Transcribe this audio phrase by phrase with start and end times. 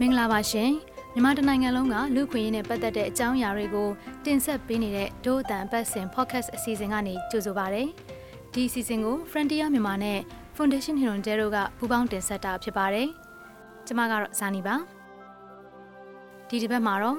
[0.00, 0.72] မင်္ဂလာပါရှင်
[1.14, 3.88] မြန်မာတနိုင်ငံလုံးကလူခွင့်ရေးနဲ့ပတ်သက်တဲ့အကြောင်းအရာတွေကို
[4.24, 7.82] တင်ဆက်ပေးနေတဲ့ဒို့အတန်ပတ်စင် podcast အစီအစဉ်ကနေကြိုဆိုပါရစေ
[8.54, 10.18] ဒီအစီအစဉ်ကို Frontier မြန်မာနဲ့
[10.56, 13.08] Foundation Hirondero ကပူးပေါင်းတင်ဆက်တာဖြစ်ပါတယ်
[13.86, 14.74] ကျွန်မကတော့ဇာနီပါ
[16.48, 17.18] ဒီတစ်ပတ်မှာတော့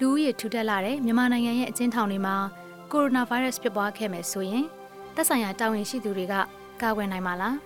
[0.00, 2.34] လူဦးရေထူထပ်လာတဲ့မြန်မာနိုင်ငံရဲ့အကျဉ်းထောင်တွေမှာ
[2.92, 4.64] ကိုရိုနာဗိုင်းရပ်စ်ဖြစ်ပွားခဲ့မယ်ဆိုရင်
[5.14, 6.34] သက်ဆိုင်ရာတာဝန်ရှိသူတွေက
[6.82, 7.56] ကာကွယ်နိုင်မှာလား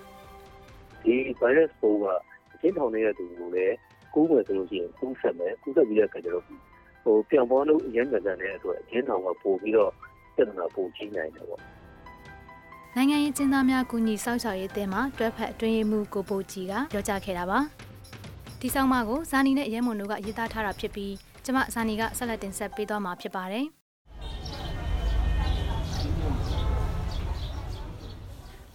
[1.03, 2.05] ဒီ virus ပိုးက
[2.53, 3.75] အကျဉ်းထောင်နေတဲ့သူကိုလည်း
[4.13, 6.43] ကူးမယ်ဆိုလို့ရှိရင်ကူးဆက်မယ်ကူးဆက်ပြီးတဲ့အခါကျတော့
[7.03, 9.91] ဟိုပြန်ပေါ်လို့အရင်ကတည်းကအတွက်အကျဉ်းထောင်ကပို့ပြီးတော့
[10.35, 11.61] ပြဿနာပိုကြီးနိုင်တယ်ပေါ့
[12.95, 17.59] နိုင်ငံရေးကျင်းသားများကူညီစောင့်ရှောက်ရေးအသင်းမှတွဲဖက်အတွင်းရေးမှူးကိုပိုကြီးကပြောကြားခဲ့တာပါ
[18.61, 21.13] ဒီဆောင်မကိုဇာနီနဲ့ရဲမွန်တို့ကရေးသားထားတာဖြစ်ပြီး
[21.45, 23.65] ကျမဇာနီကဆက်လက်တင်ဆက်ပေးသွားမှာဖြစ်ပါတယ်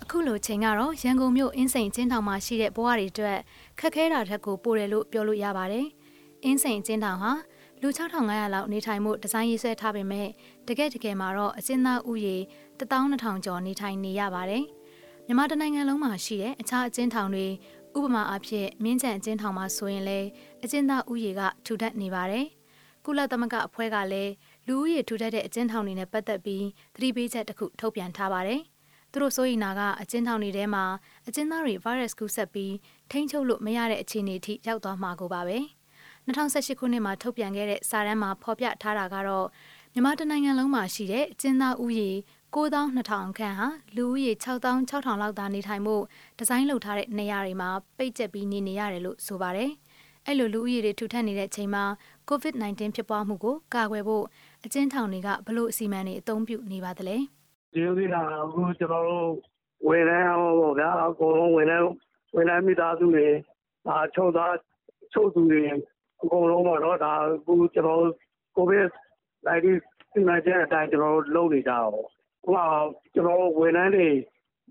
[0.03, 3.39] အခုလိုချိန်ကတော့ရန်ကုန်မြို့အင်းစိန်ကျင်းထောင်မှာရှိတဲ့ဘဝတွေအတွက်
[3.81, 5.87] ခက်ခဲတာထက်ကိုပိုတယ်လို့ပြောလို့ရပါတယ်။
[6.45, 7.33] အင်းစိန်ကျင်းထောင်ဟာ
[7.81, 10.29] လူ6500လောက်နေထိုင်မှုဒီဇိုင်းရေးဆွဲထားပေမဲ့
[10.69, 12.37] တကယ်တကယ်မှာတော့အကျဉ်းသားဥယေ
[12.79, 14.65] 12000ကျော်နေထိုင်နေရပါတယ်။
[15.27, 17.47] မြန်မာတနိုင်ငံလုံးမှာရှိတဲ့အခြားအကျဉ်းထောင်တွေ
[17.97, 20.29] ဥပမာအဖြစ်မြင်းကြံအကျဉ်းထောင်မှာဆိုရင်လည်း
[20.65, 22.47] အကျဉ်းသားဥယေကထူထပ်နေပါတယ်။
[23.05, 24.33] ကုလသမဂ္ဂအဖွဲ့ကလည်း
[24.67, 28.61] လူဦးရေထူထပ်တဲ့အကျဉ်းထောင်တွေနဲ့ပတ်သက်ပြီးသတိပေးချက်တစ်ခုထုတ်ပြန်ထားပါတယ်။
[29.13, 30.85] သူတို့စိုးရိမ်တာကအကျဉ်းထောင်တွေထဲမှာ
[31.29, 32.75] အကျဉ်းသားတွေ virus ကူးစက်ပြီး
[33.11, 35.59] ထိန်းချုပ်လို့မရတဲ့အခြေအနေအထိရောက်သွားမှာကိုပါပဲ
[36.27, 39.47] 2018ခုနှစ်မှာထုတ်ပြန်ခဲ့တဲ့စာတမ်းမှာဖော်ပြထားတာကတော့
[39.93, 42.11] မြန်မာတနိုင်ငံလုံးမှာရှိတဲ့အကျဉ်းသားဥယေ
[42.55, 45.97] 9200ခန့်ဟာလူဦးရေ6600လောက်သာနေထိုင်မှု
[46.39, 49.71] ဒီဇိုင်းလုပ်ထားတဲ့နေရာတွေမှာပိတ်ကျက်ပြီးနေနေရတယ်လို့ဆိုပါတယ်။
[50.27, 51.85] အဲ့လိုလူဦးရေတွေထူထပ်နေတဲ့အချိန်မှာ
[52.31, 54.25] COVID-19 ဖြစ်ပွားမှုကိုကာကွယ်ဖို့
[54.65, 57.17] အကျဉ်းထောင်တွေကဘလို့အစီအမံတွေအသုံးပြုနေပါသလဲ။
[57.75, 59.29] ကျေးဇူးတာအခုကျွန်တော်တို့
[59.89, 61.87] ဝန်ထမ်းဟောပေါ့ဗျာအကုန်လုံးဝန်ထမ်း
[62.35, 63.27] ဝန်ထမ်းမိသားစုတွေ
[63.87, 64.55] ဒါချုပ်သား
[65.13, 65.63] ချုပ်သူတွေ
[66.23, 68.15] အကုန်လုံးပေါ့နော်ဒါအခုကျွန်တော်တို့
[68.57, 68.87] ကိုဗစ်
[69.47, 72.07] 19 စီမံချက်အတိုင်းကျွန်တော်တို့လုပ်နေကြတော့ဟို
[72.45, 74.09] ကျွန်တော်တို့ ဝန်ထမ်းတွေ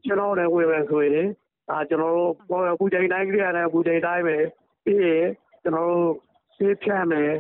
[0.05, 1.27] ကျွန်တော်လည်းဝင်မယ်ဆိုရင်
[1.69, 4.37] ဒါကျွန်တော်တို့ အခုချိန်တိုင်းကြရတဲ့ အခုချိန်တိုင်းပဲ
[4.85, 5.25] ပြီးရင်
[5.63, 6.09] ကျွန်တော်တို့
[6.57, 7.31] ဆေးဖြန့်မယ်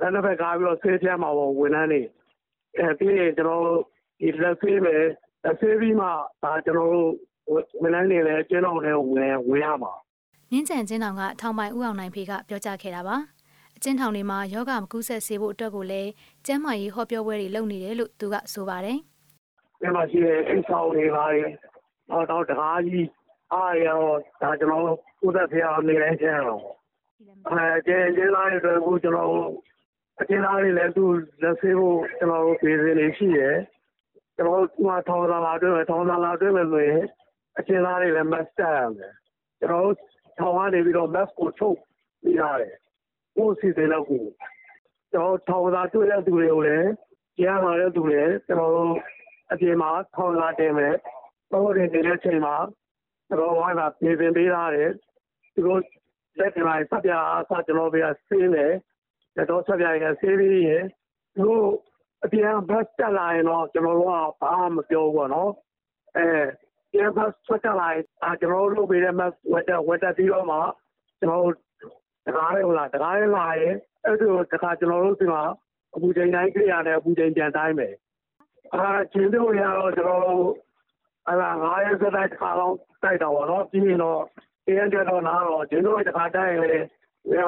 [0.00, 2.02] လည်းဘက်ကားပြီးတော့ ဆေးဖြန့်မှာပေါ့ ဝန်ထမ်းတွေ
[2.78, 3.80] အဲပြီးရင်ကျွန်တော်တို့
[4.20, 4.94] ဒီလက်ဆေးပဲ
[5.44, 6.06] လက်ဆေးပြီးမှ
[6.42, 7.10] ဒါကျွန်တော်တို့
[7.82, 9.92] ဝန်ထမ်းတွေလည်းကျင်းတော်လည်းဝင်ဝင်ရမှာ
[10.50, 13.16] မြင်းကြံကျင်းတော်က ထောင်ပိုင် ဦးအောင်နိုင်ဖေက ပြောကြားခဲ့တာပါ
[13.76, 16.10] အကျဉ်းထောင်တွေမှာယောဂမကူးဆက်စေဖို့အတွက်ကိုလည်း
[16.46, 18.98] ကျန်းမာရေးဟောပြောပွဲတွေ လုပ်နေတယ်လို့ သူကဆိုပါတယ်။
[19.84, 21.50] ကျန်းမာရှိတဲ့အိမ်ဆောင်တွေပါရင်
[22.10, 23.08] တော့တော့တကားကြီး
[23.52, 24.00] အားရော
[24.40, 24.84] ဒါကျွန်တော်
[25.20, 26.64] ကိုသက်ဖျားနေတိုင်းကျန်းတော့
[27.48, 29.32] အဲကျင်းကျင်းသားတွေတို့ကိုကျွန်တော်
[30.20, 31.04] အကျဉ်းသားတွေလည်းသူ
[31.42, 33.56] လက်ဆေးဖို့ကျွန်တော်တို့ပြည်စင်နေရှိရယ်
[34.36, 37.02] ကျွန်တော်တို့ဒီမှာထောင်သာလာတွဲမယ်ထောင်သာလာတွဲမယ်ဆိုရင်
[37.58, 39.12] အချင်းသားတွေလည်း mask တပ်ရမယ်
[39.60, 39.96] ကျွန်တော်တို့
[40.38, 41.76] ထောင်ကနေပြီးတော့ mask ကိုထုတ်
[42.22, 42.74] ပြရတယ်
[43.36, 44.24] ဘို့စီစဉ်တော့ကို
[45.12, 46.88] ကျွန်တော်ထောင်သာတွေ့တဲ့သူတွေကိုလည်း
[47.38, 48.94] ကြားမှာတဲ့သူတွေကျွန်တော်တို့
[49.52, 50.94] အပြင်မှာထောင်သာတင်မယ်
[51.52, 52.56] တော့ရနေတဲ့ချိန်မှာ
[53.28, 54.90] ကျွန်တော်ဝိုင်းမှာပြင်ဆင်ပေးထားတယ်
[55.54, 55.80] သူတို့
[56.38, 58.72] လက်ထလိုက်စပြာအစကျွန်တော်ပြဆေးမယ်
[59.50, 60.84] တော့စပြာရဆေးပြီးရင်
[61.34, 61.66] သူတို့
[62.24, 65.50] အပြင်ဘတ်တက်လာရင်တော့ကျွန်တော်တို့ကဘာမှမပြောဘူးပေါ့နော်
[66.16, 66.26] အဲ
[66.92, 70.58] ပြန်ဘတ်ဆက်တက်လာရင်အာကျွန်တော်တို့လုပ်ပေးတဲ့ mass ဝက်တက်ဝက်တက်ပြီးတော့မှ
[71.18, 71.54] ကျွန်တော်တို့
[72.26, 73.74] တကားရဲလာတကားရဲလာရင်
[74.04, 75.42] အဲ့ဒီတခါကျွန်တော်တို့ဒီမှာ
[75.94, 77.94] အပူချိန်တိုင်းကြရတဲ့အပူချိန်ပြန်တိုင်းမယ်
[78.72, 80.50] အာချင်းတို့ရတော့ကျွန်တော်တို့
[81.26, 84.20] အဲ့ဒါငါးရက်စတိုက်တစ်ခါတော့တိုက်တော့ဗောနော်ပြီးရင်တော့
[84.66, 87.40] ပြန်ကြတော့နားတော့ချင်းတို့တစ်ခါတိုက်ရင်လေရ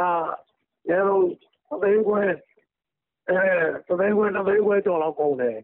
[0.88, 1.24] ရဲတော့
[1.72, 2.30] အသိကွယ်
[3.28, 3.40] အဲ
[3.86, 5.58] သသိန်းခွဲနှစ်သိန်းခွဲကျော်လောက်ကုန်တယ်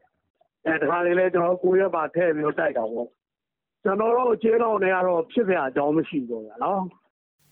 [0.67, 3.09] အဲတခါလေလဲကျွန်တော်ကိုရက်ပါထည့်ပြီးတော့တိုက်တာပေါ့
[3.83, 6.83] ကျွန်တော်တို့အခြေတော်တွေကတော့ဖြစ်ပြအကြောင်းမရှိဘူးဗျာနော်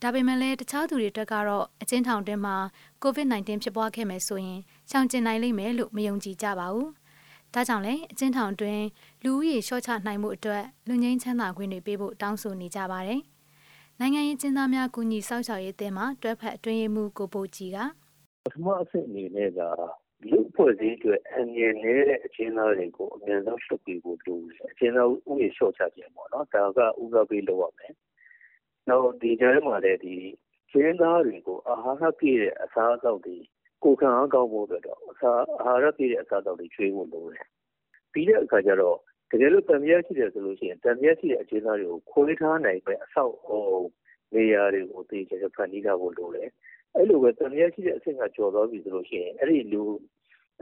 [0.03, 2.57] ဒါပေမဲ့လည်းတခြားသူတွေအတွက်ကတော့အချင်းထောင်တွင်းမှာ
[3.05, 4.61] COVID-19 ဖြစ်ပွားခဲ့မယ်ဆိုရင်
[4.91, 6.89] ရှောင်ကျဉ်နိုင်လိမ့်မယ်လို့မယုံကြည်ကြပါဘူး။
[7.55, 8.85] ဒါကြောင့်လည်းအချင်းထောင်တွင်း
[9.25, 13.21] လူဦးရေလျှော့ချနိုင်မှုအတွက်လူငင်းချမ်းသာခွင့်တွေပေးဖို့တောင်းဆိုနေကြပါတယ်။
[14.01, 17.79] နိုင်ငံရေးကျင်းသားများကူညီစောင့်ရှောက်ရေးအသင်းမှတွဲဖက်အတွင်းရေးမှူးကိုပိုကြီးက
[18.45, 19.61] ပထမအဆင့်အနေနဲ့က
[20.31, 27.93] လူ့အဖွဲ့အစည်းအတွက်အန္တရာယ်နည်းတဲ့အကျဉ်းသားတွေကိုအမြန်ဆုံးလွှတ်ပေးဖို့လိုတယ်။အကျဉ်းသားဥပဒေလျှော့ချခြင်းပေါ့နော်။ဒါကဦးစားပေးလုပ်ရမယ်။
[28.89, 30.03] နောက်ဒီကြားထဲမှာလည်းအ
[30.73, 33.37] ကျဉ်းသားတွေကိုအာဟာရပြည့်တဲ့အစားအသောက်တွေ
[33.85, 35.33] ကိုယ်ခံအားကောင်းဖို့အတွက်တော့အာ
[35.65, 37.47] ဟာရပြည့်တဲ့အစားအသောက်တွေကျွေးဖို့လိုတယ်။
[38.13, 38.97] ပြီးတဲ့အခါကျတော့
[39.31, 43.65] တကယ်လို့သံသယရှိတယ်ဆိုလို့ရှိရင်သံသယရှိတဲ့အကျဉ်းသားတွေကိုခွဲထားနိုင်မယ့်အဆောက်အအုံ
[44.35, 46.49] နေရာတွေကိုသိချင်ဖန်တီးထားဖို့လိုတယ်
[46.95, 49.83] အဲ့လိုပဲတန်မြဲရှိတဲ့အဆင့်ကကျော်သွားပြီဆိုလို့ရှိရင်အဲ့ဒီလူ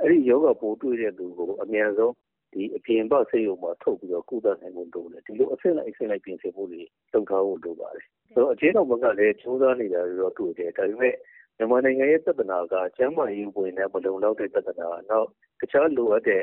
[0.00, 2.14] အဲ့ဒီယောဂပိုးတွေ့တဲ့လူကိုအများဆုံး
[2.52, 6.82] ဒီအပြင်ဘက်ဆေးရုံမှာထုတ်ပြီးတော့ကုသနိုင်ဖို့လိုတယ်ဒီလိုအဆင့်လိုက်အဆင့်လိုက်ပြင်ဆင်ဖို့တွေ
[7.12, 11.14] လုပ်ထားဖို့လိုပါတယ်ဆိုတော့အချင်းတော်ဘက်ကလည်းကျိုးစားနေတာတော့တွေ့တယ်ဒါပေမဲ့
[11.60, 15.28] မြန်မာနိုင်ငံရဲ့ပြဿနာက ကျန်းမာရေးဝင်တဲ့မလုံလောက်တဲ့ပြဿနာ နောက်
[15.60, 16.42] တခြားလိုအပ်တဲ့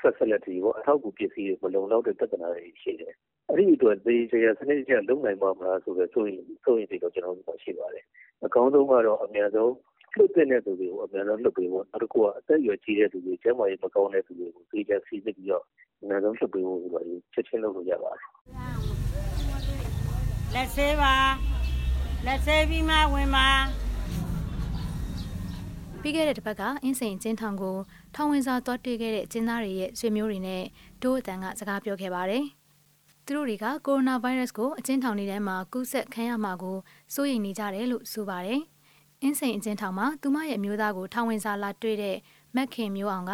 [0.00, 3.14] facility ပေါ့အထောက်အကူပစ္စည်းတွေ မလုံလောက်တဲ့ ပြဿနာတွေရှိတယ်
[3.48, 8.04] အဲ့ဒီအတွက် သေချာ စနစ်ကျ လုံနိုင်မှာမလားဆိုတော့ဆိုရင်ဆိုရင်ဒီတော့ ကျွန်တော်တို့ရှိပါတယ်
[8.44, 9.72] အကောင်းဆုံးကတော့ အများဆုံး
[10.16, 15.64] လွတ်တဲ့သူတွေကို အများဆုံးလွတ်ပေးဖို့ နောက်တစ်ခုက အသက်အရွယ်ကြီးတဲ့သူတွေ ကျန်းမာရေးမကောင်းတဲ့သူတွေကို သေချာစီစစ်ပြီးတော့
[16.02, 18.28] အများဆုံးလွတ်ပေးဖို့ဆိုတော့ချက်ချင်းလုပ်လို့ရပါတယ်
[20.54, 21.14] လက်ဆေးပါ
[22.26, 23.83] လက်ဆေးပြီးမှ ဝင်ပါ
[26.06, 27.76] ပြီးခဲ့တဲ့တစ်ပတ်ကအင်းစိန်ကျင်းထောင်ကို
[28.14, 30.62] ထောင်ဝင်စာတွားတွေ့ခဲ့တဲ့ကျင်းသားတွေရဲ့ဆွေမျိုးတွေနဲ့
[31.02, 32.44] ဒိုးအတန်ကစကားပြောခဲ့ပါတယ်။
[33.24, 36.76] သူတို့တွေကကိုရိုနာဗိုင်းရပ်စ်ကိုအကျဉ်းထောင်တွေထဲမှာကူးစက်ခံရမှာကို
[37.14, 38.60] စိုးရိမ်နေကြတယ်လို့ဆိုပါတယ်။
[39.22, 42.16] အင်းစိန်အကျဉ်းထောင်မှာသူမရဲ့အမျိုးသားကိုထောင်ဝင်စာလာတွေ့တဲ့
[42.56, 43.32] မက်ခင်မျိုးအောင်က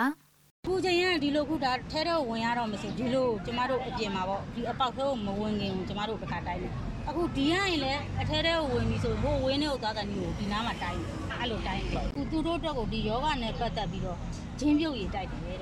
[0.66, 6.72] ခုချိန်ကဒီလိုခုဒါထဲတော့ဝင်ရတော့မဆိုဒီလိုကျမတို့အပြင်မှာပေါ့ဒီအပေါက်ထဲကိုမဝင်ခင်ကျမတို့တစ်ခါတိုင်းတယ်
[7.10, 14.18] အခုဒီကရင်လည်းအထဲထဲကိုဝင်ပြီဆိုဟိုဝင်းထဲကိုသွားတဲ့နည်းကိုဒီနားမှာတိုင်းတယ်အဲ့လိုတိုင်းတယ်သူသူတို့တော့ကိုဒီယောဂနဲ့ပတ်သက်ပြီးတော့
[14.60, 15.58] ဂျင်းပြုတ်ရည်တိုက်တယ်တဲ့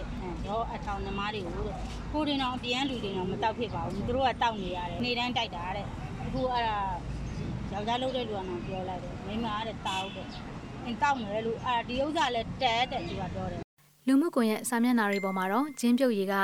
[0.46, 1.76] ရောအထောင်သမားတွေကိုတဲ့
[2.12, 5.86] ကိုတင်တော့အပြန်လူတွေတော့မတောက်ဖြစ်ပါဘူးသူတို့ကတောက်နေရတယ်နေတိုင်းတိုက်တာတဲ့
[6.24, 6.78] အခုအဲ့ဒါ
[7.72, 10.26] ယောက်ျားလုပ်တဲ့လူကတော့ပြောလိုက်တယ်မိန်းမကတဲ့တောက်တဲ့
[10.84, 13.62] အင်းတောက်မယ်လို့အာဒီဥစ္စာလည်းတဲတဲ့သူကပြောတယ်
[14.06, 16.36] လူမှုကွန်ရက်စာမျက်နှာတွေပေါ်မှာတော့ဂျင်းပြုတ်ရည်က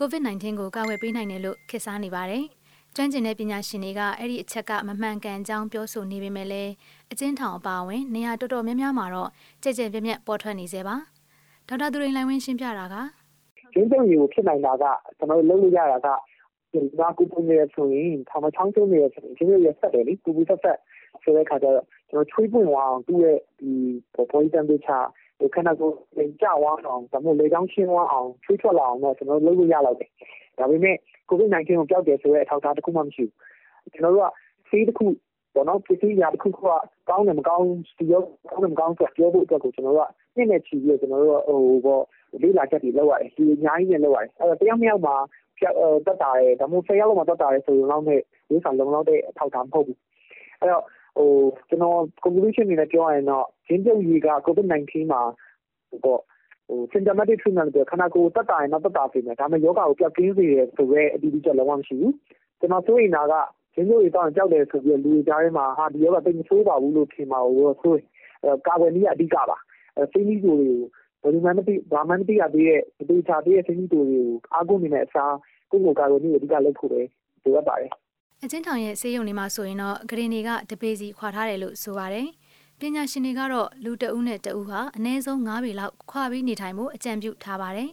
[0.00, 2.44] COVID-19 ကိုကာကွယ်ပေးနိုင်တယ်လို့ခေတ်စားနေပါတယ်။
[2.96, 6.72] ကျွမ်းကျင်တဲ့ပညာရှင်တွေကအဲ့ဒီအချက်ကမမှန်ကန်ကြောင်းပြောဆိုနေပေမဲ့လည်း
[7.12, 9.30] အကျဉ်းထောင်အပါအဝင်နေရာတော်တော်များများမှာတော့
[9.62, 10.96] ကြည်ကြဲပြည့်ပြည့်ပေါ်ထွက်နေစေပါ
[11.68, 12.96] ဒေါက်တာသူရိန်လိုင်းဝင်းရှင်းပြတာက
[13.72, 14.84] ကျင်းကျုံရီကိုဖြစ်နိုင်တာက
[15.18, 16.08] ကျွန်တော်လုပ်လို့ရတာက
[16.72, 20.78] ဒီကကူပူနေရဆိုရင်ထောင်မချောင်းကျုံနေရဆိုရင်ကျင်းကျုံရဆက်တယ်လေပူပူဆက်ဆက်
[21.22, 23.72] ဆိုတဲ့ခါကျတော့ကျွန်တော်ချွေးပွင့်သွားအောင်သူ့ရဲ့ဒီ
[24.14, 24.90] ပေါ်ပေါ်တန်ပေးချ
[25.38, 25.90] ဒီခဏကို
[26.40, 30.10] ကြောက်အောင်ဒါမှမဟုတ်လေချောင်းရှင်းသွားအောင်ချွေးထွက်လာအောင်တော့ကျွန်တော်လုပ်လို့ရတော့တယ်
[30.58, 30.96] ဒါပေမဲ့
[31.32, 34.28] COVID-19 ကိုပျောက်တယ်ဆိုတဲ့အထောက်အထားတစ်ခုမှမရှိဘူးကျွန်တော်တို့က
[34.70, 35.06] ဆေးတစ်ခု
[35.54, 36.54] ပေါ့နော်ပစ္စည်းရာတစ်ခုက
[37.08, 37.66] ကောင်းတယ်မကောင်း
[37.98, 42.02] ဒီရောကောင်းတယ်မကောင်းဆိုပြောဖို့အတွက်ကိုကျွန်တော်တို့ကနေ့နဲ့ချီပြီးကျွန်တော်တို့ဟိုပေါ့
[42.42, 45.16] လေးလာချက်တွေလောက်ရတယ်ဒီအများကြီးနဲ့လောက်ရတယ်အဲ့တော့တယောက်တစ်ယောက်မှာ
[46.06, 49.98] တက်တာတယ်ဒါမှမဟုတ်ဆယ်ယောက်လောက်မှာတက်တာတယ်ဆိုရင်တော့မဲ့ဒီဆောင်လုံလောက်တဲ့အထောက်အထားမဟုတ်ဘူး
[50.60, 50.84] အဲ့တော့
[51.16, 51.30] ဟို
[51.68, 55.20] ကျွန်တော် conclusion အနေနဲ့ပြောရရင်တော့ဂျင်းပြုတ်ကြီးက COVID-19 မှာ
[56.04, 56.31] ပေါ့ဟို
[56.92, 62.14] symptomatic treatment လို့ခန္ဓာကိုယ်တက်တာရင်တော့တက်တာပြင်မယ်ဒါပေမဲ့ယောဂကိုပျောက်ကင်းစေတယ်ဆိုရဲအတီးတီးချက်လုံးဝမရှိဘူး
[62.60, 63.34] ကျွန်တော်ဆိုရင်ဒါက
[63.76, 68.06] ရင်းတို့တွေတောင်းကြောက်တယ်ဆိုပြီးလူတွေကြားထဲမှာဟာဒီယောဂတိတ်မဆိုးပါဘူးလို့ထင်ပါဘူးဆိုရင်
[68.44, 69.56] အဲကာကွယ်နည်းအဓိကပါ
[69.96, 70.68] အဲစိမ့်ကြီးတွေကို
[71.22, 75.34] ဘယ်လိုမှမသိဘာမှမသိရသေးတဲ့ဒေတာသေးတဲ့စိမ့်ကြီးတွေကိုအားကိုးနေတဲ့အစား
[75.70, 77.00] ကိုယ့်ကိုယ်ကာကွယ်နည်းအဓိကလုပ်ဖို့ပဲ
[77.44, 77.90] လိုအပ်ပါတယ်
[78.44, 82.26] အချင်းထောင်ရဲ့ဆေးရုံတွေမှာဆိုရင်တော့ဂရင်တွေကတပေစီခွာထားတယ်လို့ဆိုပါတယ်။
[82.84, 87.90] ပညာရှင်တွေကတော့လူတဦးနဲ့တဦးဟာအနည်းဆုံး9ပေလောက်ခွာပြီးနေထိုင်မှုအကြံပြုထားပါတယ်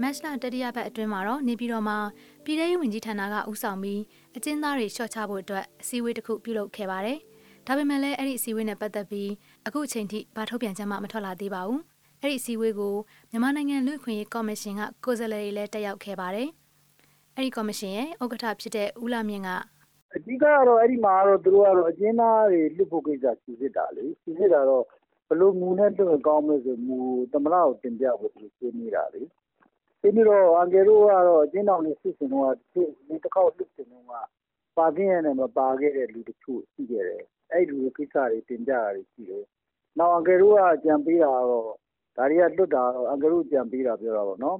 [0.00, 1.98] မက်စလာတတိယပတ်အတွင်းမှာတော့နေပြည်တော်မှာ
[2.44, 4.00] ပြည်ထောင်ဝင်ကြီးဌာနကဦးဆောင်ပြီး
[4.36, 7.18] အကျဉ်းသားတွေရှော့ချဖို့အတွက်အစည်းအဝေးတစ်ခုပြုလုပ်ခဲ့ပါတယ်။
[7.66, 9.30] ဒါပေမဲ့လည်းအဲ့ဒီအစည်းအဝေးနဲ့ပတ်သက်ပြီး
[9.66, 11.80] အခုအချိန်ထိဘာထုတ်ပြန်ချက်မှမထွက်လာသေးပါဘူး။
[12.20, 12.94] အဲ့ဒီအစည်းအဝေးကို
[13.30, 16.48] မြန်မာနိုင်ငံလူ့အခွင့်အရေးကော်မရှင်ကကိုယ်စားလှယ်တွေလည်းတက်ရောက်ခဲ့ပါတယ်။
[17.36, 19.50] အဲ့ဒီကော်မရှင်ရဲ့ဥက္ကဋ္ဌဖြစ်တဲ့ဦးလာမြင့်က
[20.16, 24.84] အဓိကကတော့ အဲဒီမှာကတော့ သူတို့ကတော့ အကျဉ်းသားတွေ လွှတ်ဖို့ကိစ္စ စိစစ်တာလေ။စိစစ်တာတော့
[25.28, 26.98] ဘယ်လိုမူနဲ့ လွှတ်ရင်ကောင်းမလဲဆိုမူ
[27.32, 29.22] သမ္မတကို တင်ပြဖို့ သူတို့ဆွေးနွေးတာလေ။
[30.00, 32.48] ဆွေးနွေးတော့ အန်ကယ်တို့ကတော့ အကျဉ်းထောင်တွေ စစ်စဉ်တုန်းက
[33.24, 34.12] တခေါက် လွှတ်စဉ်တုန်းက
[34.78, 39.44] ပါသင့်ရက်နဲ့ မပါခဲ့တဲ့ လူတချို့ ရှိခဲ့တယ်။အဲဒီလူတွေကိစ္စတွေ တင်ပြတာတွေ ရှိတယ်။
[39.98, 41.64] နောက် အန်ကယ်တို့က အကြံပေးတာကတော့
[42.16, 44.58] ဒါတွေက လွှတ်တာကတော့ အန်ကယ်တို့ အကြံပေးတာ ပြောတာပေါ့နော်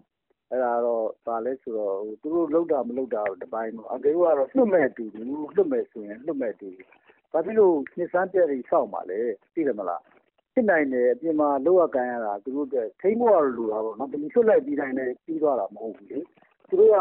[0.51, 5.21] အဲ့ဒါတော့ ဘာလဲဆိုတော့ သူတို့လှုပ်တာ မလှုပ်တာတော့ တပိုင်းပေါ့အကေတို့ကတော့ လွတ်မဲ့တူတူ
[5.57, 6.69] လွတ်မဲ့ဆိုရင် လွတ်မဲ့တူ
[7.33, 9.21] ဘာဖြစ်လို့ နှစ်စမ်းပြက်တွေစောက်မှာလဲ
[9.55, 10.03] သိတယ်မလား
[10.53, 16.19] ဖြစ်နိုင်တယ် အပြင်မှာလောက်ကကန်ရတာ သူတို့အတွက် ထိမ့်ဖို့ရလိုတာပေါ့နော်ဒီလွတ်လိုက်ပြီးတိုင်းလည်း ပြီးသွားတာ မဟုတ်ဘူးလေ
[16.69, 16.97] သူတို့က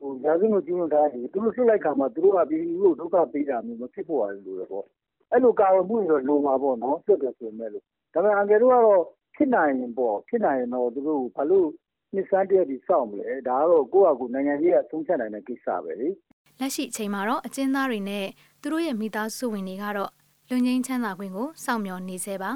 [0.00, 4.84] ဟိုရာဇဝတ်ကျူးလွန်ထားတယ်သူတို့လွတ်လိုက်ခါမှာသူတို့က ပြီးလို့ဒုက္ခပေးတာမျိုး မဖြစ်ဖို့ရလိုတယ်ပေါ့
[5.30, 7.84] အဲ့လို ကာဝယ်မှုတွေတော့ လိုမှာပေါ့နော်ပြတ်တယ်ဆိုမဲ့လို့
[8.14, 9.02] ဒါပေမဲ့ အန်ကယ်တို့ကတော့
[9.36, 11.68] ဖြစ်နိုင်ရင်ပေါ့ ဖြစ်နိုင်ရင်တော့ သူတို့ဘာလို့
[12.14, 16.08] နှစ်ဆန်းတရက်ဒီစောင့်မလဲဒါကတော့ကိုယ့်အကူနိုင်ငံကြီးကသုံးချက်နိုင်တဲ့ကိစ္စပဲလေ
[16.60, 18.26] လက်ရှိအချိန်မှာတော့အကျဉ်းသားတွေနဲ့
[18.60, 20.10] သူတို့ရဲ့မိသားစုဝင်တွေကတော့
[20.48, 22.50] လူငင်းချမ်းသာခွင့်ကိုစောင့်မျှော်နေစေပါ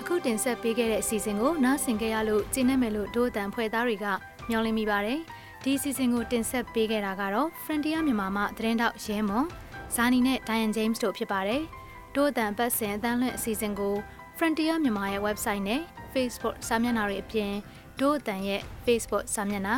[0.00, 4.06] အခုတင်ဆက်ပေးခဲ့တဲ့အစီအစဉ်ကိုနားဆင်ကြရလို့ကျင်းနေမယ်လို့ဒို့အတန်ဖွဲ့သားတွေက
[4.48, 5.20] မျှော်လင့်မိပါတယ်
[5.62, 9.46] ဒီအစီအစဉ်ကိုတင်ဆက်ပေးခဲ့တာကတော့ Frontier မြန်မာမှသတင်းတောက်ရဲမွန်
[9.94, 11.64] ဇာနီနဲ့ Diane James တို့ဖြစ်ပါတယ်။
[12.14, 13.94] ဒို့အတန်ပတ်စဉ်အတန်းလွင့်အစီအစဉ်ကို
[14.36, 17.52] Frontier မြန်မာရဲ့ website နဲ့ Facebook စာမျက်နှာတွေအပြင်
[18.00, 19.76] ဒို့အတန်ရဲ့ Facebook စာမျက်နှာ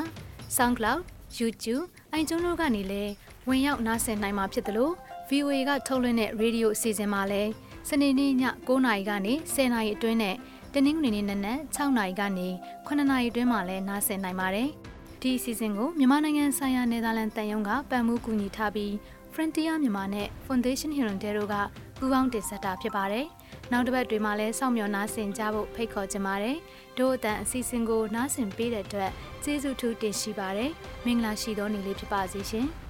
[0.56, 1.00] SoundCloud
[1.38, 3.12] YouTube အိုင်ကျွန်းတို့ကနေလည်း
[3.48, 4.92] ဝင်ရောက်နားဆင်နိုင်မှာဖြစ်တယ်လို့
[5.28, 7.50] VOA ကထုတ်လွှင့်တဲ့ရေဒီယိုအစီအစဉ်မှာလည်း
[7.88, 8.32] စနေနေ့ည
[8.66, 10.36] 9:00နာရီကနေ10:00နာရီအတွင်းနဲ့
[10.72, 12.48] တနင်္ဂနွေနေ့နနက်6:00နာရီကနေ
[12.86, 14.68] 9:00နာရီအတွင်းမှာလည်းနားဆင်နိုင်ပါတယ်။
[15.20, 18.92] ဒီအစီအစဉ်ကိုမြန်မာနိုင်ငံဆိုင်ရာနယ်သာလန်တန်ယုံကပံ့ပိုးကူညီထားပြီး
[19.34, 21.56] Frontier မြန်မာနဲ့ Foundation Hirondale တို့က
[21.98, 23.26] ပူးပေါင်းတင်ဆက်တာဖြစ်ပါတယ်။
[23.72, 26.56] နောက်တစ်ပတ်တွေမှာလည်းစောင့်မျှော်နားဆင်ကြဖို့ဖိတ်ခေါ်ချင်ပါတယ်။
[26.98, 29.10] တို့အတန်အစီအစဉ်ကိုနားဆင်ပေးတဲ့အတွက်
[29.44, 30.70] ကျေးဇူးထူးတင်ရှိပါတယ်။
[31.04, 32.68] မင်္ဂလာရှိသောနေ့လေးဖြစ်ပါစေရှင်။